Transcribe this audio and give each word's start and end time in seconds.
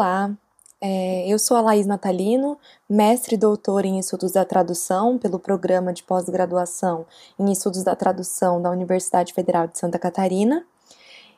Olá, 0.00 0.34
é, 0.80 1.28
eu 1.28 1.38
sou 1.38 1.58
a 1.58 1.60
Laís 1.60 1.84
Natalino, 1.84 2.56
mestre 2.88 3.34
e 3.34 3.38
doutora 3.38 3.86
em 3.86 3.98
Estudos 3.98 4.32
da 4.32 4.46
Tradução 4.46 5.18
pelo 5.18 5.38
Programa 5.38 5.92
de 5.92 6.02
Pós-Graduação 6.02 7.04
em 7.38 7.52
Estudos 7.52 7.84
da 7.84 7.94
Tradução 7.94 8.62
da 8.62 8.70
Universidade 8.70 9.34
Federal 9.34 9.66
de 9.66 9.78
Santa 9.78 9.98
Catarina 9.98 10.64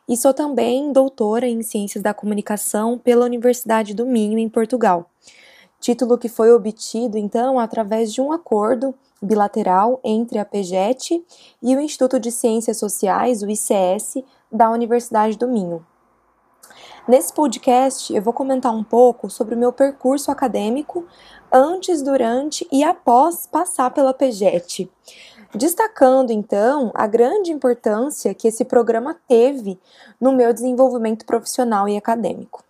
e 0.08 0.16
sou 0.16 0.32
também 0.32 0.92
doutora 0.92 1.48
em 1.48 1.60
Ciências 1.60 2.04
da 2.04 2.14
Comunicação 2.14 2.96
pela 2.96 3.24
Universidade 3.24 3.94
do 3.94 4.06
Minho, 4.06 4.38
em 4.38 4.48
Portugal. 4.48 5.10
Título 5.80 6.16
que 6.16 6.28
foi 6.28 6.52
obtido, 6.52 7.18
então, 7.18 7.58
através 7.58 8.14
de 8.14 8.20
um 8.20 8.30
acordo 8.30 8.94
bilateral 9.20 9.98
entre 10.04 10.38
a 10.38 10.44
PEGET 10.44 11.20
e 11.60 11.74
o 11.74 11.80
Instituto 11.80 12.20
de 12.20 12.30
Ciências 12.30 12.76
Sociais, 12.76 13.42
o 13.42 13.50
ICS, 13.50 14.22
da 14.52 14.70
Universidade 14.70 15.36
do 15.36 15.48
Minho. 15.48 15.84
Nesse 17.06 17.32
podcast, 17.32 18.14
eu 18.14 18.22
vou 18.22 18.32
comentar 18.32 18.72
um 18.72 18.84
pouco 18.84 19.28
sobre 19.28 19.56
o 19.56 19.58
meu 19.58 19.72
percurso 19.72 20.30
acadêmico 20.30 21.04
antes, 21.50 22.00
durante 22.00 22.66
e 22.70 22.84
após 22.84 23.44
passar 23.44 23.90
pela 23.90 24.14
PEGET, 24.14 24.88
destacando 25.52 26.30
então 26.30 26.92
a 26.94 27.08
grande 27.08 27.50
importância 27.50 28.32
que 28.32 28.46
esse 28.46 28.64
programa 28.64 29.16
teve 29.26 29.80
no 30.20 30.30
meu 30.30 30.52
desenvolvimento 30.52 31.26
profissional 31.26 31.88
e 31.88 31.96
acadêmico. 31.96 32.62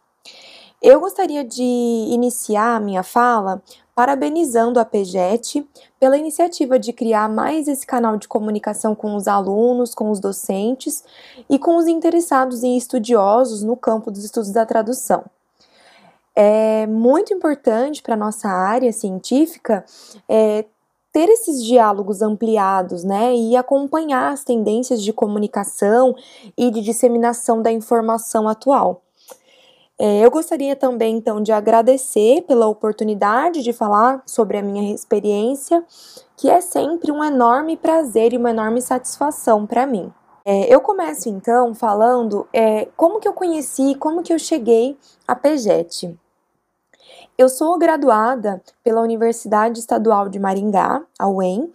Eu 0.81 0.99
gostaria 0.99 1.45
de 1.45 1.63
iniciar 1.63 2.81
minha 2.81 3.03
fala 3.03 3.63
parabenizando 4.03 4.81
a 4.81 4.85
PEGET 4.85 5.65
pela 6.01 6.19
iniciativa 6.19 6.77
de 6.77 6.93
criar 6.93 7.29
mais 7.29 7.69
esse 7.69 7.87
canal 7.87 8.17
de 8.17 8.27
comunicação 8.27 8.97
com 8.97 9.15
os 9.15 9.29
alunos, 9.29 9.95
com 9.95 10.11
os 10.11 10.19
docentes 10.19 11.05
e 11.49 11.57
com 11.57 11.77
os 11.77 11.87
interessados 11.87 12.65
e 12.65 12.77
estudiosos 12.77 13.63
no 13.63 13.77
campo 13.77 14.11
dos 14.11 14.25
estudos 14.25 14.51
da 14.51 14.67
tradução. 14.67 15.25
É 16.35 16.85
muito 16.89 17.33
importante 17.33 18.03
para 18.03 18.15
a 18.15 18.17
nossa 18.17 18.49
área 18.49 18.93
científica 18.93 19.85
é, 20.29 20.65
ter 21.13 21.29
esses 21.29 21.63
diálogos 21.63 22.23
ampliados, 22.23 23.05
né, 23.05 23.33
e 23.37 23.55
acompanhar 23.55 24.33
as 24.33 24.43
tendências 24.43 25.01
de 25.01 25.13
comunicação 25.13 26.13
e 26.59 26.73
de 26.73 26.83
disseminação 26.83 27.63
da 27.63 27.71
informação 27.71 28.49
atual. 28.49 29.01
É, 30.05 30.19
eu 30.19 30.33
gostaria 30.33 30.75
também, 30.75 31.15
então, 31.15 31.41
de 31.41 31.53
agradecer 31.53 32.43
pela 32.43 32.67
oportunidade 32.67 33.63
de 33.63 33.73
falar 33.73 34.21
sobre 34.27 34.59
a 34.59 34.63
minha 34.63 34.93
experiência, 34.93 35.85
que 36.37 36.51
é 36.51 36.61
sempre 36.61 37.13
um 37.13 37.23
enorme 37.23 37.77
prazer 37.77 38.33
e 38.33 38.37
uma 38.37 38.51
enorme 38.51 38.83
satisfação 38.83 39.65
para 39.65 39.87
mim. 39.87 40.13
É, 40.45 40.75
eu 40.75 40.81
começo 40.81 41.29
então 41.29 41.73
falando 41.73 42.49
é, 42.53 42.89
como 42.97 43.21
que 43.21 43.29
eu 43.29 43.33
conheci, 43.33 43.95
como 43.95 44.25
que 44.25 44.33
eu 44.33 44.41
cheguei 44.41 44.99
à 45.29 45.37
PEGET. 45.37 46.19
Eu 47.37 47.49
sou 47.49 47.79
graduada 47.79 48.63
pela 48.85 49.01
Universidade 49.01 49.79
Estadual 49.79 50.29
de 50.29 50.39
Maringá, 50.39 51.03
a 51.19 51.29
UEM, 51.29 51.71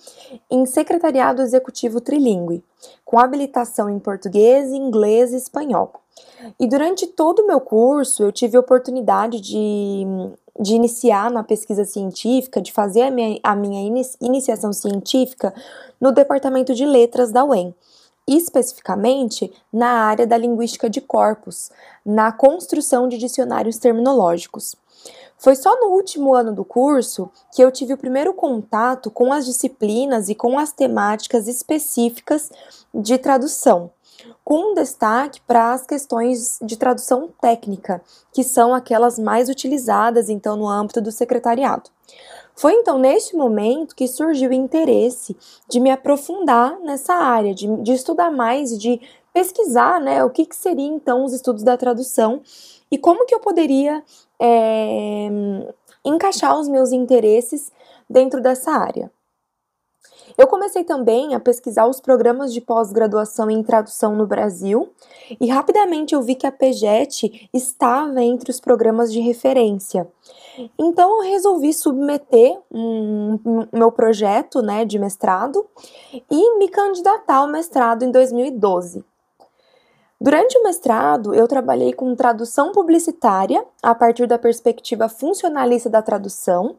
em 0.49 0.65
Secretariado 0.65 1.41
Executivo 1.41 1.99
Trilingue, 1.99 2.63
com 3.03 3.19
habilitação 3.19 3.89
em 3.89 3.99
português, 3.99 4.71
inglês 4.71 5.33
e 5.33 5.37
espanhol. 5.37 5.93
E 6.59 6.67
durante 6.67 7.07
todo 7.07 7.39
o 7.39 7.47
meu 7.47 7.59
curso, 7.59 8.23
eu 8.23 8.31
tive 8.31 8.57
a 8.57 8.59
oportunidade 8.59 9.39
de, 9.39 10.05
de 10.59 10.73
iniciar 10.73 11.31
na 11.31 11.43
pesquisa 11.43 11.85
científica, 11.85 12.61
de 12.61 12.71
fazer 12.71 13.03
a 13.03 13.11
minha, 13.11 13.39
a 13.43 13.55
minha 13.55 14.05
iniciação 14.21 14.71
científica 14.73 15.53
no 15.99 16.11
departamento 16.11 16.73
de 16.73 16.85
letras 16.85 17.31
da 17.31 17.43
UEM, 17.43 17.73
especificamente 18.27 19.51
na 19.71 19.87
área 19.87 20.27
da 20.27 20.37
linguística 20.37 20.89
de 20.89 20.99
corpos, 20.99 21.71
na 22.05 22.31
construção 22.31 23.07
de 23.07 23.17
dicionários 23.17 23.77
terminológicos. 23.77 24.75
Foi 25.37 25.55
só 25.55 25.79
no 25.79 25.91
último 25.91 26.33
ano 26.33 26.51
do 26.51 26.65
curso 26.65 27.29
que 27.53 27.63
eu 27.63 27.71
tive 27.71 27.93
o 27.93 27.97
primeiro 27.97 28.33
contato 28.33 29.09
com 29.09 29.31
as 29.31 29.45
disciplinas 29.45 30.29
e 30.29 30.35
com 30.35 30.57
as 30.57 30.71
temáticas 30.71 31.47
específicas 31.47 32.51
de 32.93 33.17
tradução 33.17 33.91
com 34.43 34.73
destaque 34.73 35.41
para 35.41 35.73
as 35.73 35.85
questões 35.85 36.57
de 36.61 36.77
tradução 36.77 37.29
técnica, 37.41 38.01
que 38.33 38.43
são 38.43 38.73
aquelas 38.73 39.19
mais 39.19 39.49
utilizadas 39.49 40.29
então 40.29 40.55
no 40.55 40.67
âmbito 40.67 41.01
do 41.01 41.11
secretariado. 41.11 41.89
Foi 42.57 42.73
então 42.73 42.97
neste 42.97 43.35
momento 43.35 43.95
que 43.95 44.07
surgiu 44.07 44.49
o 44.49 44.53
interesse 44.53 45.37
de 45.69 45.79
me 45.79 45.91
aprofundar 45.91 46.79
nessa 46.79 47.13
área, 47.13 47.53
de, 47.53 47.67
de 47.83 47.93
estudar 47.93 48.31
mais, 48.31 48.77
de 48.77 48.99
pesquisar 49.31 50.01
né, 50.01 50.23
o 50.23 50.31
que, 50.31 50.43
que 50.43 50.55
seriam 50.55 50.95
então 50.95 51.23
os 51.23 51.33
estudos 51.33 51.61
da 51.61 51.77
tradução 51.77 52.41
e 52.89 52.97
como 52.97 53.27
que 53.27 53.35
eu 53.35 53.39
poderia 53.39 54.03
é, 54.39 55.29
encaixar 56.03 56.59
os 56.59 56.67
meus 56.67 56.91
interesses 56.91 57.71
dentro 58.09 58.41
dessa 58.41 58.71
área. 58.71 59.11
Eu 60.35 60.47
comecei 60.47 60.83
também 60.83 61.35
a 61.35 61.39
pesquisar 61.39 61.85
os 61.85 61.99
programas 61.99 62.51
de 62.51 62.59
pós-graduação 62.59 63.51
em 63.51 63.61
tradução 63.61 64.15
no 64.15 64.25
Brasil 64.25 64.91
e 65.39 65.47
rapidamente 65.47 66.15
eu 66.15 66.23
vi 66.23 66.33
que 66.33 66.47
a 66.47 66.51
PEGET 66.51 67.49
estava 67.53 68.23
entre 68.23 68.49
os 68.49 68.59
programas 68.59 69.13
de 69.13 69.19
referência. 69.19 70.07
Então 70.77 71.23
eu 71.23 71.29
resolvi 71.29 71.73
submeter 71.73 72.59
um, 72.71 73.39
um, 73.45 73.67
meu 73.71 73.91
projeto 73.91 74.61
né, 74.61 74.85
de 74.85 74.97
mestrado 74.97 75.65
e 76.29 76.57
me 76.57 76.67
candidatar 76.67 77.37
ao 77.37 77.47
mestrado 77.47 78.03
em 78.03 78.11
2012. 78.11 79.03
Durante 80.19 80.57
o 80.57 80.63
mestrado, 80.63 81.35
eu 81.35 81.47
trabalhei 81.47 81.93
com 81.93 82.15
tradução 82.15 82.71
publicitária 82.71 83.63
a 83.83 83.93
partir 83.93 84.25
da 84.25 84.39
perspectiva 84.39 85.07
funcionalista 85.07 85.91
da 85.91 86.01
tradução 86.01 86.77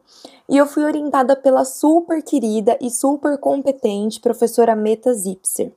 e 0.49 0.57
eu 0.57 0.65
fui 0.65 0.83
orientada 0.83 1.37
pela 1.37 1.63
super 1.63 2.21
querida 2.21 2.77
e 2.81 2.89
super 2.89 3.37
competente 3.37 4.19
professora 4.19 4.75
Meta 4.75 5.13
Zipser. 5.13 5.71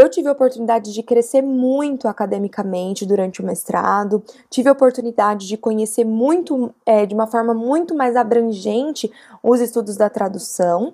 Eu 0.00 0.08
tive 0.08 0.28
a 0.28 0.32
oportunidade 0.32 0.92
de 0.92 1.02
crescer 1.02 1.42
muito 1.42 2.06
academicamente 2.06 3.04
durante 3.04 3.42
o 3.42 3.44
mestrado, 3.44 4.22
tive 4.48 4.68
a 4.68 4.72
oportunidade 4.72 5.48
de 5.48 5.56
conhecer 5.56 6.04
muito, 6.04 6.72
é, 6.86 7.04
de 7.04 7.16
uma 7.16 7.26
forma 7.26 7.52
muito 7.52 7.96
mais 7.96 8.14
abrangente, 8.14 9.10
os 9.42 9.60
estudos 9.60 9.96
da 9.96 10.08
tradução. 10.08 10.92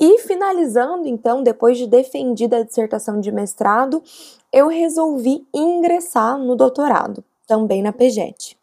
E 0.00 0.20
finalizando, 0.20 1.06
então, 1.06 1.42
depois 1.42 1.76
de 1.76 1.86
defendida 1.86 2.56
a 2.56 2.62
dissertação 2.62 3.20
de 3.20 3.30
mestrado, 3.30 4.02
eu 4.50 4.68
resolvi 4.68 5.46
ingressar 5.52 6.38
no 6.38 6.56
doutorado, 6.56 7.22
também 7.46 7.82
na 7.82 7.92
PEGET. 7.92 8.56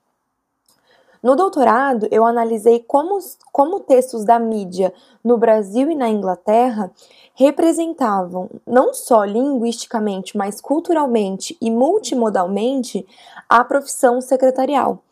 No 1.21 1.35
doutorado, 1.35 2.07
eu 2.09 2.25
analisei 2.25 2.79
como, 2.79 3.19
como 3.51 3.79
textos 3.79 4.25
da 4.25 4.39
mídia 4.39 4.91
no 5.23 5.37
Brasil 5.37 5.91
e 5.91 5.95
na 5.95 6.09
Inglaterra 6.09 6.91
representavam, 7.35 8.49
não 8.65 8.93
só 8.93 9.23
linguisticamente, 9.23 10.35
mas 10.35 10.59
culturalmente 10.59 11.55
e 11.61 11.69
multimodalmente, 11.69 13.05
a 13.47 13.63
profissão 13.63 14.19
secretarial, 14.19 15.03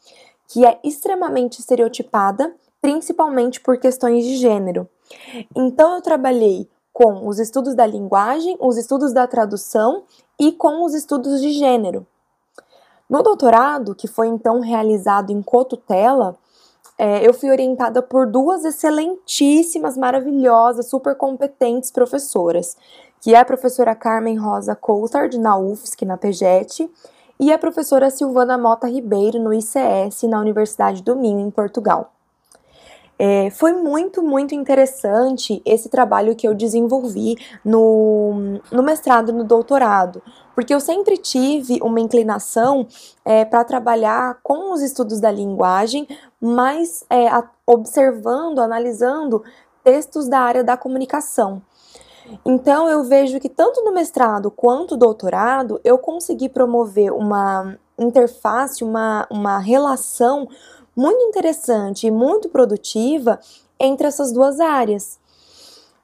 que 0.47 0.65
é 0.65 0.79
extremamente 0.83 1.59
estereotipada, 1.59 2.55
principalmente 2.81 3.61
por 3.61 3.77
questões 3.77 4.25
de 4.25 4.35
gênero. 4.35 4.89
Então, 5.55 5.95
eu 5.95 6.01
trabalhei 6.01 6.67
com 6.91 7.27
os 7.27 7.39
estudos 7.39 7.75
da 7.75 7.85
linguagem, 7.85 8.57
os 8.59 8.77
estudos 8.77 9.13
da 9.13 9.27
tradução 9.27 10.03
e 10.39 10.51
com 10.51 10.83
os 10.83 10.93
estudos 10.93 11.39
de 11.39 11.51
gênero. 11.51 12.05
No 13.09 13.23
doutorado, 13.23 13.95
que 13.95 14.07
foi 14.07 14.27
então 14.27 14.59
realizado 14.59 15.31
em 15.31 15.41
cotutela, 15.41 16.37
é, 16.95 17.27
eu 17.27 17.33
fui 17.33 17.49
orientada 17.49 18.03
por 18.03 18.27
duas 18.27 18.63
excelentíssimas, 18.63 19.97
maravilhosas, 19.97 20.89
super 20.89 21.15
competentes 21.15 21.89
professoras, 21.89 22.77
que 23.19 23.33
é 23.33 23.39
a 23.39 23.45
professora 23.45 23.95
Carmen 23.95 24.37
Rosa 24.37 24.75
Coulthard, 24.75 25.39
na 25.39 25.57
UFSC, 25.57 26.05
na 26.05 26.17
PEGET, 26.17 26.87
e 27.39 27.51
a 27.51 27.57
professora 27.57 28.11
Silvana 28.11 28.57
Mota 28.57 28.87
Ribeiro, 28.87 29.39
no 29.39 29.53
ICS, 29.53 30.23
na 30.23 30.39
Universidade 30.39 31.01
do 31.01 31.15
Minho, 31.15 31.39
em 31.39 31.49
Portugal. 31.49 32.11
É, 33.21 33.49
foi 33.49 33.73
muito, 33.73 34.23
muito 34.23 34.55
interessante 34.55 35.61
esse 35.65 35.89
trabalho 35.89 36.37
que 36.37 36.47
eu 36.47 36.55
desenvolvi 36.55 37.35
no, 37.65 38.61
no 38.71 38.81
mestrado 38.81 39.29
e 39.29 39.33
no 39.33 39.43
doutorado, 39.43 40.21
porque 40.55 40.73
eu 40.73 40.79
sempre 40.79 41.17
tive 41.17 41.79
uma 41.83 41.99
inclinação 41.99 42.87
é, 43.25 43.43
para 43.43 43.65
trabalhar 43.65 44.39
com 44.41 44.73
os 44.73 44.81
estudos 44.81 45.19
da 45.19 45.29
linguagem, 45.29 46.07
mas 46.39 47.03
é, 47.09 47.27
a, 47.27 47.43
observando, 47.67 48.59
analisando 48.59 49.43
textos 49.83 50.29
da 50.29 50.39
área 50.39 50.63
da 50.63 50.77
comunicação. 50.77 51.61
Então 52.45 52.87
eu 52.87 53.03
vejo 53.03 53.37
que 53.39 53.49
tanto 53.49 53.83
no 53.83 53.91
mestrado 53.91 54.49
quanto 54.49 54.91
no 54.91 54.97
doutorado 54.97 55.81
eu 55.83 55.97
consegui 55.97 56.47
promover 56.47 57.11
uma 57.11 57.77
interface, 57.97 58.83
uma, 58.83 59.27
uma 59.29 59.57
relação 59.57 60.47
muito 60.99 61.23
interessante 61.23 62.05
e 62.07 62.11
muito 62.11 62.49
produtiva 62.49 63.39
entre 63.79 64.05
essas 64.05 64.31
duas 64.31 64.59
áreas. 64.59 65.17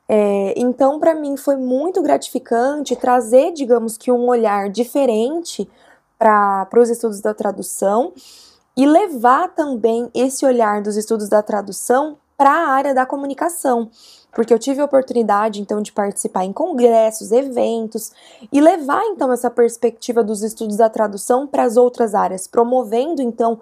É, 0.07 0.53
então, 0.56 1.00
para 1.00 1.13
mim, 1.13 1.36
foi 1.36 1.57
muito 1.57 2.01
gratificante 2.01 2.95
trazer, 2.95 3.51
digamos 3.51 3.97
que, 3.97 4.12
um 4.12 4.27
olhar 4.27 4.69
diferente 4.69 5.69
para 6.18 6.69
os 6.77 6.89
estudos 6.89 7.19
da 7.19 7.33
tradução 7.33 8.13
e 8.77 8.86
levar 8.86 9.53
também 9.53 10.09
esse 10.13 10.45
olhar 10.45 10.81
dos 10.81 10.95
estudos 10.95 11.27
da 11.27 11.41
tradução 11.41 12.18
para 12.38 12.52
a 12.52 12.70
área 12.70 12.94
da 12.94 13.06
comunicação, 13.06 13.90
porque 14.34 14.54
eu 14.54 14.60
tive 14.60 14.82
a 14.82 14.86
oportunidade 14.86 15.62
então 15.62 15.82
de 15.82 15.94
participar 15.94 16.44
em 16.44 16.52
congressos, 16.52 17.32
eventos 17.32 18.12
e 18.52 18.60
levar 18.60 19.04
então 19.06 19.32
essa 19.32 19.50
perspectiva 19.50 20.24
dos 20.24 20.44
estudos 20.44 20.76
da 20.76 20.90
tradução 20.90 21.48
para 21.48 21.64
as 21.64 21.78
outras 21.78 22.14
áreas, 22.14 22.46
promovendo 22.46 23.22
então 23.22 23.60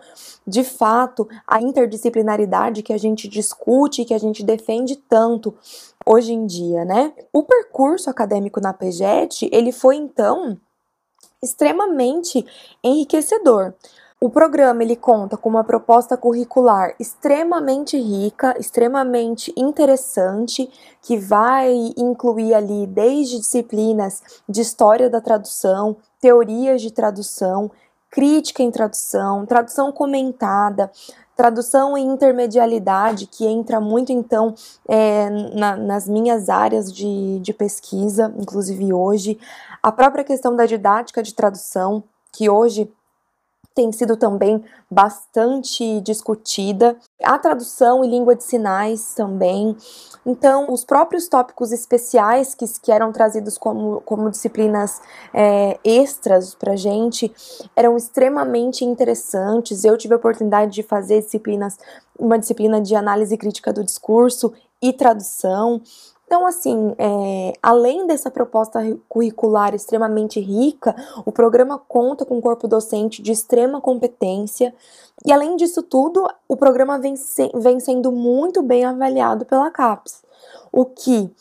de 0.47 0.63
fato 0.63 1.27
a 1.47 1.61
interdisciplinaridade 1.61 2.81
que 2.81 2.93
a 2.93 2.97
gente 2.97 3.27
discute, 3.27 4.05
que 4.05 4.13
a 4.13 4.19
gente 4.19 4.43
defende 4.43 4.95
tanto 4.95 5.53
hoje 6.05 6.33
em 6.33 6.45
dia, 6.45 6.83
né? 6.83 7.13
O 7.31 7.43
percurso 7.43 8.09
acadêmico 8.09 8.59
na 8.59 8.73
PEGET, 8.73 9.47
ele 9.51 9.71
foi 9.71 9.95
então 9.95 10.57
extremamente 11.41 12.45
enriquecedor. 12.83 13.73
O 14.23 14.29
programa 14.29 14.81
ele 14.81 14.95
conta 14.95 15.35
com 15.35 15.49
uma 15.49 15.65
proposta 15.65 16.15
curricular 16.15 16.95
extremamente 16.97 17.99
rica, 17.99 18.55
extremamente 18.57 19.53
interessante, 19.57 20.71
que 21.01 21.17
vai 21.17 21.73
incluir 21.97 22.53
ali 22.53 22.87
desde 22.87 23.37
disciplinas 23.37 24.23
de 24.47 24.61
história 24.61 25.09
da 25.09 25.19
tradução, 25.19 25.97
teorias 26.21 26.81
de 26.81 26.89
tradução, 26.89 27.69
crítica 28.09 28.63
em 28.63 28.71
tradução, 28.71 29.45
tradução 29.45 29.91
comentada, 29.91 30.89
tradução 31.35 31.97
e 31.97 32.01
intermedialidade, 32.01 33.27
que 33.27 33.45
entra 33.45 33.81
muito 33.81 34.13
então 34.13 34.55
é, 34.87 35.29
na, 35.53 35.75
nas 35.75 36.07
minhas 36.07 36.47
áreas 36.47 36.93
de, 36.93 37.39
de 37.39 37.53
pesquisa, 37.53 38.33
inclusive 38.39 38.93
hoje, 38.93 39.37
a 39.81 39.91
própria 39.91 40.23
questão 40.23 40.55
da 40.55 40.65
didática 40.65 41.21
de 41.21 41.33
tradução, 41.33 42.05
que 42.31 42.49
hoje 42.49 42.89
tem 43.75 43.91
sido 43.91 44.15
também 44.15 44.63
bastante 44.89 45.99
discutida. 46.01 46.95
A 47.23 47.37
tradução 47.37 48.03
e 48.03 48.07
língua 48.07 48.35
de 48.35 48.43
sinais 48.43 49.13
também. 49.15 49.75
Então, 50.25 50.71
os 50.71 50.85
próprios 50.85 51.27
tópicos 51.27 51.71
especiais 51.71 52.53
que, 52.53 52.65
que 52.81 52.91
eram 52.91 53.11
trazidos 53.11 53.57
como, 53.57 54.01
como 54.01 54.29
disciplinas 54.29 55.01
é, 55.33 55.79
extras 55.83 56.55
para 56.55 56.75
gente 56.75 57.33
eram 57.75 57.97
extremamente 57.97 58.85
interessantes. 58.85 59.83
Eu 59.83 59.97
tive 59.97 60.13
a 60.13 60.17
oportunidade 60.17 60.71
de 60.71 60.83
fazer 60.83 61.21
disciplinas, 61.21 61.77
uma 62.17 62.37
disciplina 62.37 62.79
de 62.79 62.95
análise 62.95 63.35
crítica 63.37 63.73
do 63.73 63.83
discurso 63.83 64.53
e 64.81 64.93
tradução. 64.93 65.81
Então, 66.25 66.47
assim, 66.47 66.95
é, 66.97 67.53
além 67.61 68.07
dessa 68.07 68.31
proposta 68.31 68.79
curricular 69.07 69.75
extremamente 69.75 70.39
rica, 70.39 70.95
o 71.25 71.31
programa 71.31 71.77
conta 71.77 72.25
com 72.25 72.37
um 72.37 72.41
corpo 72.41 72.67
docente 72.67 73.21
de 73.21 73.31
extrema 73.31 73.79
competência. 73.79 74.73
E 75.25 75.31
além 75.31 75.55
disso 75.55 75.83
tudo, 75.83 76.27
o 76.47 76.57
programa 76.57 76.97
vem, 76.97 77.15
se, 77.15 77.51
vem 77.55 77.79
sendo 77.79 78.11
muito 78.11 78.63
bem 78.63 78.83
avaliado 78.83 79.45
pela 79.45 79.69
CAPES, 79.69 80.23
o 80.71 80.85
que 80.85 81.31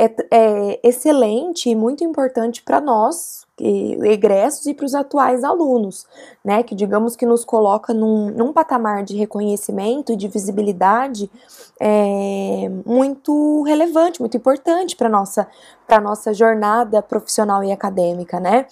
é, 0.00 0.14
é 0.30 0.80
excelente 0.82 1.68
e 1.68 1.76
muito 1.76 2.02
importante 2.02 2.62
para 2.62 2.80
nós, 2.80 3.46
egressos 3.58 4.64
e 4.64 4.72
para 4.72 4.86
os 4.86 4.94
atuais 4.94 5.44
alunos, 5.44 6.06
né? 6.42 6.62
Que 6.62 6.74
digamos 6.74 7.14
que 7.14 7.26
nos 7.26 7.44
coloca 7.44 7.92
num, 7.92 8.30
num 8.30 8.52
patamar 8.52 9.04
de 9.04 9.14
reconhecimento 9.14 10.12
e 10.12 10.16
de 10.16 10.26
visibilidade 10.28 11.30
é, 11.78 12.70
muito 12.86 13.62
relevante, 13.64 14.20
muito 14.20 14.38
importante 14.38 14.96
para 14.96 15.10
nossa 15.10 15.46
para 15.86 16.00
nossa 16.00 16.32
jornada 16.32 17.02
profissional 17.02 17.62
e 17.62 17.70
acadêmica, 17.70 18.40
né? 18.40 18.66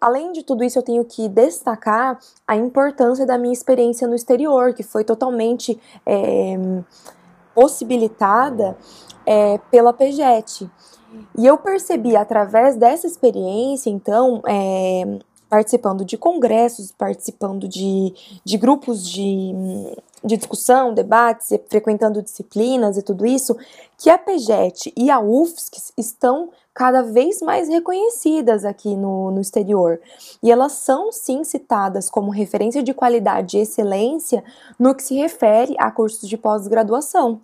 Além 0.00 0.32
de 0.32 0.42
tudo 0.42 0.64
isso, 0.64 0.78
eu 0.78 0.82
tenho 0.82 1.04
que 1.04 1.28
destacar 1.28 2.18
a 2.48 2.56
importância 2.56 3.26
da 3.26 3.36
minha 3.36 3.52
experiência 3.52 4.08
no 4.08 4.14
exterior, 4.14 4.72
que 4.72 4.82
foi 4.82 5.04
totalmente 5.04 5.78
é, 6.06 6.56
possibilitada 7.54 8.78
é, 9.30 9.58
pela 9.70 9.92
PEGET. 9.92 10.68
E 11.38 11.46
eu 11.46 11.56
percebi 11.56 12.16
através 12.16 12.74
dessa 12.74 13.06
experiência, 13.06 13.88
então, 13.88 14.42
é, 14.44 15.20
participando 15.48 16.04
de 16.04 16.18
congressos, 16.18 16.90
participando 16.90 17.68
de, 17.68 18.12
de 18.44 18.58
grupos 18.58 19.08
de, 19.08 19.52
de 20.24 20.36
discussão, 20.36 20.92
debates, 20.92 21.56
frequentando 21.68 22.20
disciplinas 22.20 22.96
e 22.96 23.02
tudo 23.02 23.24
isso, 23.24 23.56
que 23.96 24.10
a 24.10 24.18
PEGET 24.18 24.92
e 24.96 25.10
a 25.10 25.20
UFSC 25.20 25.92
estão 25.96 26.50
cada 26.74 27.02
vez 27.02 27.40
mais 27.40 27.68
reconhecidas 27.68 28.64
aqui 28.64 28.96
no, 28.96 29.30
no 29.30 29.40
exterior. 29.40 30.00
E 30.42 30.50
elas 30.50 30.72
são 30.72 31.12
sim 31.12 31.44
citadas 31.44 32.10
como 32.10 32.32
referência 32.32 32.82
de 32.82 32.92
qualidade 32.92 33.58
e 33.58 33.60
excelência 33.60 34.42
no 34.76 34.92
que 34.92 35.04
se 35.04 35.14
refere 35.14 35.76
a 35.78 35.88
cursos 35.90 36.28
de 36.28 36.36
pós-graduação. 36.36 37.40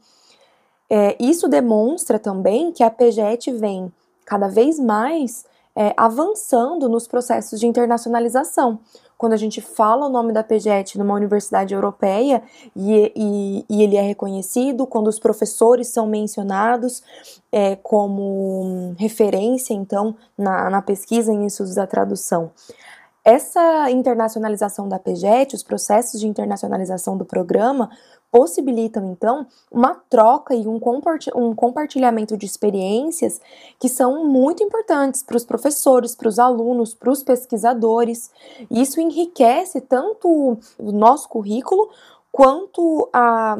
É, 0.88 1.16
isso 1.18 1.48
demonstra 1.48 2.18
também 2.18 2.72
que 2.72 2.82
a 2.82 2.90
PGET 2.90 3.52
vem 3.52 3.92
cada 4.24 4.48
vez 4.48 4.78
mais 4.78 5.44
é, 5.74 5.92
avançando 5.96 6.88
nos 6.88 7.06
processos 7.06 7.60
de 7.60 7.66
internacionalização. 7.66 8.78
Quando 9.18 9.32
a 9.32 9.36
gente 9.36 9.60
fala 9.60 10.06
o 10.06 10.10
nome 10.10 10.32
da 10.32 10.42
PGET 10.42 10.98
numa 10.98 11.14
universidade 11.14 11.74
europeia 11.74 12.42
e, 12.74 13.12
e, 13.16 13.64
e 13.68 13.82
ele 13.82 13.96
é 13.96 14.02
reconhecido, 14.02 14.86
quando 14.86 15.08
os 15.08 15.18
professores 15.18 15.88
são 15.88 16.06
mencionados 16.06 17.02
é, 17.50 17.76
como 17.76 18.94
referência, 18.98 19.72
então, 19.72 20.16
na, 20.36 20.68
na 20.68 20.82
pesquisa 20.82 21.32
em 21.32 21.46
estudos 21.46 21.74
da 21.74 21.86
tradução. 21.86 22.50
Essa 23.24 23.90
internacionalização 23.90 24.88
da 24.88 25.00
PGET, 25.00 25.56
os 25.56 25.62
processos 25.62 26.20
de 26.20 26.28
internacionalização 26.28 27.16
do 27.16 27.24
programa, 27.24 27.90
possibilitam 28.30 29.10
então 29.10 29.46
uma 29.70 29.94
troca 30.08 30.54
e 30.54 30.66
um, 30.66 30.78
compartilhamento 31.54 32.36
de 32.36 32.46
experiências 32.46 33.40
que 33.78 33.88
são 33.88 34.26
muito 34.26 34.62
importantes 34.62 35.22
para 35.22 35.36
os 35.36 35.44
professores, 35.44 36.14
para 36.14 36.28
os 36.28 36.38
alunos, 36.38 36.94
para 36.94 37.10
os 37.10 37.22
pesquisadores. 37.22 38.30
Isso 38.70 39.00
enriquece 39.00 39.80
tanto 39.80 40.58
o 40.78 40.92
nosso 40.92 41.28
currículo 41.28 41.90
quanto 42.30 43.08
a, 43.12 43.56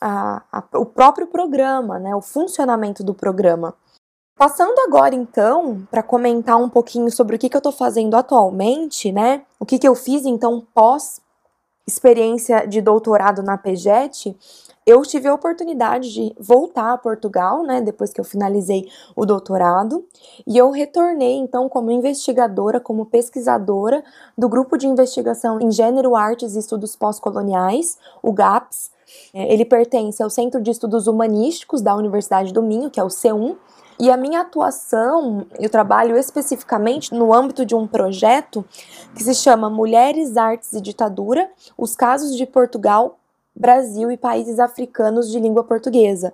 a, 0.00 0.42
a, 0.52 0.64
o 0.74 0.84
próprio 0.84 1.26
programa, 1.26 1.98
né, 1.98 2.14
o 2.14 2.20
funcionamento 2.20 3.02
do 3.02 3.14
programa. 3.14 3.74
Passando 4.36 4.78
agora 4.80 5.14
então 5.14 5.86
para 5.90 6.02
comentar 6.02 6.56
um 6.56 6.68
pouquinho 6.68 7.10
sobre 7.10 7.36
o 7.36 7.38
que, 7.38 7.48
que 7.48 7.56
eu 7.56 7.60
estou 7.60 7.72
fazendo 7.72 8.14
atualmente, 8.14 9.12
né? 9.12 9.42
O 9.58 9.66
que, 9.66 9.78
que 9.78 9.86
eu 9.86 9.94
fiz 9.94 10.24
então 10.24 10.66
pós 10.74 11.20
experiência 11.90 12.66
de 12.66 12.80
doutorado 12.80 13.42
na 13.42 13.58
PEGET, 13.58 14.36
eu 14.86 15.02
tive 15.02 15.28
a 15.28 15.34
oportunidade 15.34 16.12
de 16.12 16.34
voltar 16.38 16.92
a 16.92 16.98
Portugal, 16.98 17.62
né, 17.62 17.80
depois 17.80 18.12
que 18.12 18.20
eu 18.20 18.24
finalizei 18.24 18.88
o 19.14 19.26
doutorado, 19.26 20.04
e 20.46 20.56
eu 20.56 20.70
retornei 20.70 21.36
então 21.36 21.68
como 21.68 21.90
investigadora, 21.90 22.80
como 22.80 23.06
pesquisadora 23.06 24.02
do 24.36 24.48
grupo 24.48 24.76
de 24.78 24.86
investigação 24.86 25.60
em 25.60 25.70
gênero, 25.70 26.16
artes 26.16 26.54
e 26.54 26.58
estudos 26.58 26.96
pós-coloniais, 26.96 27.98
o 28.22 28.32
GAPS. 28.32 28.90
É, 29.34 29.52
ele 29.52 29.64
pertence 29.64 30.22
ao 30.22 30.30
Centro 30.30 30.62
de 30.62 30.70
Estudos 30.70 31.06
Humanísticos 31.06 31.82
da 31.82 31.94
Universidade 31.94 32.52
do 32.52 32.62
Minho, 32.62 32.90
que 32.90 33.00
é 33.00 33.04
o 33.04 33.08
C1, 33.08 33.56
e 34.00 34.10
a 34.10 34.16
minha 34.16 34.40
atuação, 34.40 35.46
eu 35.58 35.68
trabalho 35.68 36.16
especificamente 36.16 37.14
no 37.14 37.34
âmbito 37.34 37.66
de 37.66 37.74
um 37.74 37.86
projeto 37.86 38.64
que 39.14 39.22
se 39.22 39.34
chama 39.34 39.68
Mulheres, 39.68 40.38
Artes 40.38 40.72
e 40.72 40.80
Ditadura: 40.80 41.50
Os 41.76 41.94
casos 41.94 42.34
de 42.34 42.46
Portugal, 42.46 43.18
Brasil 43.54 44.10
e 44.10 44.16
países 44.16 44.58
africanos 44.58 45.30
de 45.30 45.38
língua 45.38 45.62
portuguesa, 45.64 46.32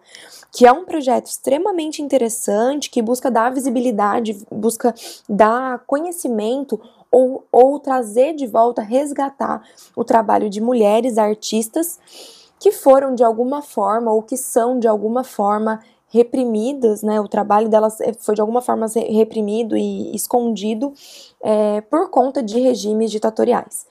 que 0.53 0.65
é 0.65 0.71
um 0.71 0.85
projeto 0.85 1.27
extremamente 1.27 2.01
interessante 2.01 2.89
que 2.89 3.03
busca 3.03 3.33
dar 3.33 3.53
visibilidade, 3.53 4.47
busca 4.49 4.95
dar 5.29 5.81
conhecimento 5.89 6.81
ou, 7.11 7.45
ou 7.51 7.81
trazer 7.81 8.35
de 8.35 8.47
volta, 8.47 8.81
resgatar 8.81 9.61
o 9.97 10.05
trabalho 10.05 10.49
de 10.49 10.61
mulheres 10.61 11.19
artistas 11.19 11.99
que 12.61 12.71
foram 12.71 13.13
de 13.13 13.25
alguma 13.25 13.61
forma 13.61 14.13
ou 14.13 14.23
que 14.23 14.37
são 14.37 14.79
de 14.79 14.87
alguma 14.87 15.25
forma 15.25 15.81
reprimidas, 16.17 17.03
né? 17.03 17.21
O 17.21 17.29
trabalho 17.29 17.69
delas 17.69 18.01
eh, 18.01 18.13
foi 18.19 18.35
de 18.35 18.41
alguma 18.41 18.63
forma 18.63 18.87
reprimido 18.87 19.77
e 19.77 20.15
escondido 20.15 20.93
é, 21.43 21.81
por 21.83 22.11
conta 22.11 22.43
de 22.43 22.59
regimes 22.59 23.11
ditatoriais. 23.11 23.87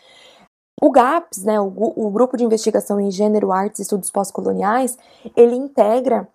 O 0.82 0.91
GAPS, 0.91 1.44
né, 1.44 1.60
o, 1.60 1.72
o 1.96 2.10
Grupo 2.10 2.36
de 2.36 2.44
Investigação 2.44 3.00
em 3.00 3.10
Gênero, 3.10 3.51
Artes 3.51 3.79
e 3.79 3.84
Estudos 3.84 4.12
Pós-Coloniais, 4.12 4.98
ele 5.36 5.55
integra 5.55 6.27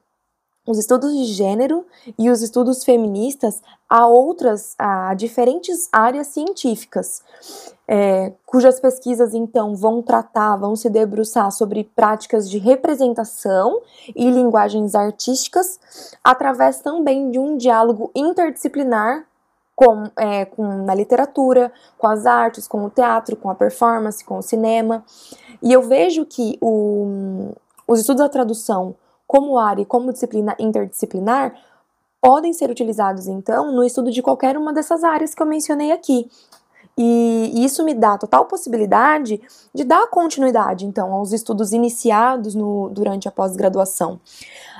os 0.66 0.78
estudos 0.78 1.12
de 1.16 1.24
gênero 1.24 1.86
e 2.18 2.30
os 2.30 2.42
estudos 2.42 2.84
feministas 2.84 3.62
a 3.88 4.06
outras, 4.06 4.74
a 4.78 5.14
diferentes 5.14 5.88
áreas 5.90 6.28
científicas, 6.28 7.22
é, 7.88 8.32
cujas 8.46 8.78
pesquisas 8.78 9.34
então 9.34 9.74
vão 9.74 10.00
tratar, 10.00 10.56
vão 10.56 10.76
se 10.76 10.88
debruçar 10.88 11.50
sobre 11.50 11.84
práticas 11.84 12.48
de 12.48 12.58
representação 12.58 13.80
e 14.14 14.30
linguagens 14.30 14.94
artísticas, 14.94 15.80
através 16.22 16.80
também 16.80 17.30
de 17.30 17.38
um 17.38 17.56
diálogo 17.56 18.10
interdisciplinar 18.14 19.26
com, 19.74 20.04
é, 20.16 20.44
com 20.44 20.84
na 20.84 20.94
literatura, 20.94 21.72
com 21.96 22.06
as 22.06 22.26
artes, 22.26 22.68
com 22.68 22.84
o 22.84 22.90
teatro, 22.90 23.34
com 23.34 23.48
a 23.48 23.54
performance, 23.54 24.22
com 24.22 24.38
o 24.38 24.42
cinema. 24.42 25.02
E 25.62 25.72
eu 25.72 25.82
vejo 25.82 26.26
que 26.26 26.58
o, 26.60 27.54
os 27.88 28.00
estudos 28.00 28.22
da 28.22 28.28
tradução 28.28 28.94
como 29.30 29.60
área 29.60 29.82
e 29.82 29.86
como 29.86 30.12
disciplina 30.12 30.56
interdisciplinar 30.58 31.54
podem 32.20 32.52
ser 32.52 32.68
utilizados, 32.68 33.28
então, 33.28 33.70
no 33.70 33.84
estudo 33.84 34.10
de 34.10 34.20
qualquer 34.20 34.58
uma 34.58 34.72
dessas 34.72 35.04
áreas 35.04 35.36
que 35.36 35.40
eu 35.40 35.46
mencionei 35.46 35.92
aqui. 35.92 36.28
E 36.98 37.64
isso 37.64 37.84
me 37.84 37.94
dá 37.94 38.18
total 38.18 38.46
possibilidade 38.46 39.40
de 39.72 39.84
dar 39.84 40.08
continuidade, 40.08 40.84
então, 40.84 41.14
aos 41.14 41.30
estudos 41.30 41.72
iniciados 41.72 42.56
no, 42.56 42.90
durante 42.90 43.28
a 43.28 43.30
pós-graduação. 43.30 44.18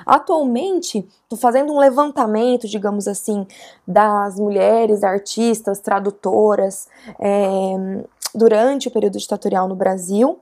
Atualmente, 0.05 1.07
estou 1.23 1.39
fazendo 1.39 1.71
um 1.71 1.79
levantamento, 1.79 2.67
digamos 2.67 3.07
assim, 3.07 3.47
das 3.87 4.37
mulheres 4.37 5.01
artistas, 5.01 5.79
tradutoras, 5.79 6.89
é, 7.17 8.03
durante 8.35 8.89
o 8.89 8.91
período 8.91 9.17
ditatorial 9.17 9.69
no 9.69 9.75
Brasil. 9.77 10.37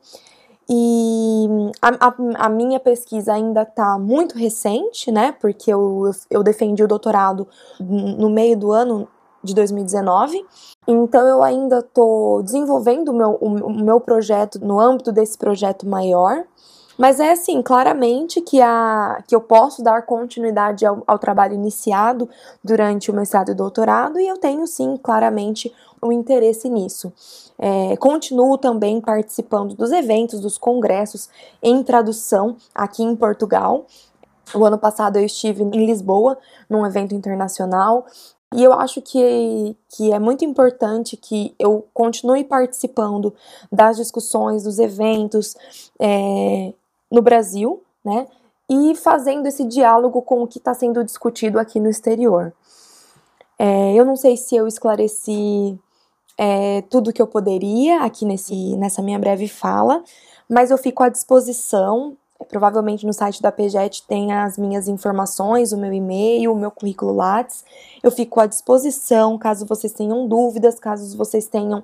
E 0.67 1.08
a, 1.81 2.07
a, 2.07 2.45
a 2.45 2.49
minha 2.49 2.79
pesquisa 2.79 3.33
ainda 3.33 3.61
está 3.61 3.97
muito 3.97 4.37
recente, 4.37 5.11
né? 5.11 5.31
Porque 5.39 5.71
eu, 5.71 6.11
eu 6.29 6.43
defendi 6.43 6.83
o 6.83 6.87
doutorado 6.87 7.47
no 7.79 8.29
meio 8.29 8.57
do 8.57 8.71
ano 8.71 9.07
de 9.43 9.53
2019. 9.53 10.45
Então 10.87 11.25
eu 11.27 11.43
ainda 11.43 11.79
estou 11.79 12.43
desenvolvendo 12.43 13.13
meu, 13.13 13.37
o, 13.39 13.47
o 13.67 13.69
meu 13.69 13.99
projeto 13.99 14.59
no 14.59 14.79
âmbito 14.79 15.11
desse 15.11 15.37
projeto 15.37 15.87
maior. 15.87 16.43
Mas 16.99 17.17
é 17.21 17.31
assim, 17.31 17.61
claramente 17.61 18.41
que, 18.41 18.59
a, 18.59 19.23
que 19.25 19.33
eu 19.33 19.39
posso 19.39 19.81
dar 19.81 20.01
continuidade 20.01 20.85
ao, 20.85 21.01
ao 21.07 21.17
trabalho 21.17 21.53
iniciado 21.53 22.29
durante 22.61 23.09
o 23.09 23.13
mestrado 23.13 23.51
e 23.51 23.53
doutorado, 23.53 24.19
e 24.19 24.27
eu 24.27 24.35
tenho 24.35 24.67
sim, 24.67 24.99
claramente, 25.01 25.73
o 26.01 26.07
um 26.07 26.11
interesse 26.11 26.69
nisso. 26.69 27.13
É, 27.57 27.95
continuo 27.95 28.57
também 28.57 28.99
participando 28.99 29.75
dos 29.75 29.93
eventos, 29.93 30.41
dos 30.41 30.57
congressos 30.57 31.29
em 31.63 31.81
tradução 31.83 32.57
aqui 32.75 33.01
em 33.01 33.15
Portugal. 33.15 33.85
O 34.53 34.65
ano 34.65 34.77
passado 34.77 35.15
eu 35.15 35.25
estive 35.25 35.63
em 35.63 35.85
Lisboa, 35.85 36.37
num 36.69 36.85
evento 36.85 37.15
internacional, 37.15 38.05
e 38.53 38.63
eu 38.63 38.73
acho 38.73 39.01
que, 39.01 39.77
que 39.89 40.11
é 40.11 40.17
muito 40.17 40.43
importante 40.43 41.15
que 41.15 41.53
eu 41.59 41.87
continue 41.93 42.43
participando 42.43 43.33
das 43.71 43.97
discussões, 43.97 44.63
dos 44.63 44.79
eventos 44.79 45.55
é, 45.99 46.73
no 47.11 47.21
Brasil, 47.21 47.83
né? 48.03 48.27
E 48.69 48.95
fazendo 48.95 49.47
esse 49.47 49.63
diálogo 49.63 50.21
com 50.21 50.43
o 50.43 50.47
que 50.47 50.59
está 50.59 50.73
sendo 50.73 51.03
discutido 51.03 51.59
aqui 51.59 51.79
no 51.79 51.89
exterior. 51.89 52.53
É, 53.57 53.93
eu 53.93 54.05
não 54.05 54.15
sei 54.15 54.37
se 54.37 54.55
eu 54.55 54.67
esclareci 54.67 55.77
é, 56.37 56.81
tudo 56.83 57.11
que 57.11 57.21
eu 57.21 57.27
poderia 57.27 58.03
aqui 58.03 58.25
nesse, 58.25 58.75
nessa 58.77 59.01
minha 59.01 59.19
breve 59.19 59.47
fala, 59.47 60.03
mas 60.47 60.71
eu 60.71 60.77
fico 60.77 61.03
à 61.03 61.09
disposição 61.09 62.15
Provavelmente 62.47 63.05
no 63.05 63.13
site 63.13 63.41
da 63.41 63.51
PGET 63.51 64.07
tem 64.07 64.31
as 64.31 64.57
minhas 64.57 64.87
informações, 64.87 65.73
o 65.73 65.77
meu 65.77 65.91
e-mail, 65.91 66.53
o 66.53 66.55
meu 66.55 66.71
currículo 66.71 67.13
Lattes. 67.13 67.65
Eu 68.01 68.09
fico 68.11 68.39
à 68.39 68.45
disposição 68.45 69.37
caso 69.37 69.65
vocês 69.65 69.91
tenham 69.91 70.25
dúvidas, 70.25 70.79
caso 70.79 71.17
vocês 71.17 71.47
tenham 71.47 71.83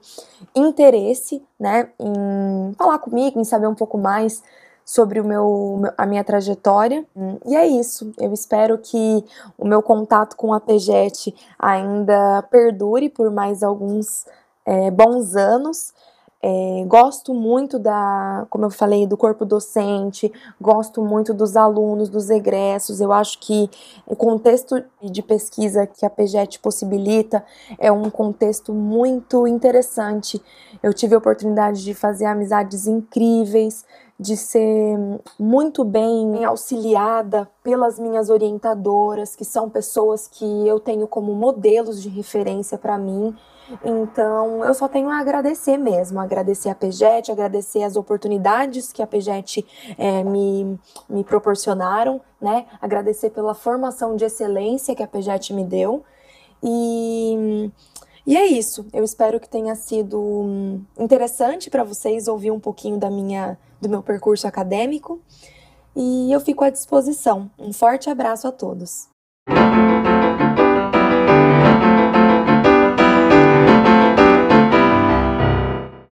interesse, 0.56 1.44
né, 1.60 1.90
em 2.00 2.74
falar 2.78 3.00
comigo, 3.00 3.40
em 3.40 3.44
saber 3.44 3.68
um 3.68 3.76
pouco 3.76 3.98
mais 3.98 4.42
sobre 4.86 5.20
o 5.20 5.26
meu, 5.26 5.82
a 5.98 6.06
minha 6.06 6.24
trajetória. 6.24 7.04
E 7.46 7.56
é 7.56 7.66
isso. 7.66 8.14
Eu 8.20 8.32
espero 8.32 8.78
que 8.78 9.26
o 9.58 9.68
meu 9.68 9.82
contato 9.82 10.36
com 10.36 10.54
a 10.54 10.60
PGET 10.60 11.34
ainda 11.58 12.44
perdure 12.44 13.10
por 13.10 13.32
mais 13.32 13.64
alguns 13.64 14.26
é, 14.64 14.92
bons 14.92 15.36
anos. 15.36 15.92
É, 16.48 16.86
gosto 16.86 17.34
muito 17.34 17.80
da, 17.80 18.46
como 18.52 18.66
eu 18.66 18.70
falei, 18.70 19.08
do 19.08 19.18
corpo 19.18 19.44
docente, 19.44 20.32
gosto 20.62 21.02
muito 21.02 21.34
dos 21.34 21.58
alunos, 21.58 22.08
dos 22.08 22.30
egressos. 22.30 23.02
Eu 23.02 23.12
acho 23.12 23.40
que 23.40 23.68
o 24.06 24.16
contexto 24.16 24.76
de 25.02 25.24
pesquisa 25.24 25.88
que 25.88 26.06
a 26.06 26.10
PGET 26.10 26.60
possibilita 26.60 27.44
é 27.80 27.92
um 27.92 28.12
contexto 28.12 28.72
muito 28.76 29.48
interessante. 29.48 30.40
Eu 30.84 30.94
tive 30.94 31.16
a 31.16 31.18
oportunidade 31.18 31.84
de 31.84 31.96
fazer 31.96 32.26
amizades 32.26 32.86
incríveis, 32.86 33.84
de 34.20 34.38
ser 34.38 35.00
muito 35.40 35.84
bem 35.84 36.46
auxiliada 36.46 37.50
pelas 37.64 37.98
minhas 37.98 38.30
orientadoras, 38.30 39.36
que 39.36 39.44
são 39.44 39.68
pessoas 39.68 40.28
que 40.28 40.46
eu 40.68 40.80
tenho 40.80 41.08
como 41.08 41.34
modelos 41.34 42.04
de 42.04 42.10
referência 42.10 42.78
para 42.78 43.00
mim. 43.00 43.36
Então, 43.84 44.64
eu 44.64 44.74
só 44.74 44.88
tenho 44.88 45.10
a 45.10 45.20
agradecer 45.20 45.78
mesmo, 45.78 46.20
agradecer 46.20 46.70
a 46.70 46.76
PEGET, 46.76 47.32
agradecer 47.32 47.84
as 47.84 47.96
oportunidades 47.96 48.92
que 48.92 49.02
a 49.02 49.08
PEGET 49.08 49.66
é, 49.98 50.24
me, 50.24 50.80
me 51.10 51.24
proporcionaram, 51.24 52.22
né? 52.40 52.66
Agradecer 52.82 53.32
pela 53.32 53.56
formação 53.56 54.16
de 54.16 54.26
excelência 54.26 54.96
que 54.96 55.04
a 55.04 55.08
PEGET 55.08 55.54
me 55.54 55.64
deu. 55.64 56.04
E, 56.62 57.72
e 58.26 58.38
é 58.38 58.46
isso. 58.46 58.86
Eu 58.94 59.04
espero 59.04 59.40
que 59.40 59.50
tenha 59.50 59.76
sido 59.76 60.80
interessante 60.98 61.70
para 61.70 61.84
vocês 61.84 62.28
ouvir 62.28 62.52
um 62.52 62.60
pouquinho 62.60 62.98
da 62.98 63.10
minha, 63.10 63.58
do 63.82 63.90
meu 63.90 64.04
percurso 64.04 64.48
acadêmico. 64.48 65.20
E 65.96 66.32
eu 66.32 66.40
fico 66.40 66.64
à 66.64 66.70
disposição. 66.70 67.50
Um 67.58 67.72
forte 67.72 68.10
abraço 68.10 68.48
a 68.48 68.52
todos. 68.52 69.08